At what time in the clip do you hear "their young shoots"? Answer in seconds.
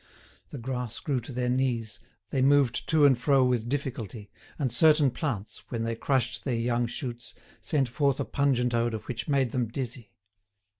6.43-7.35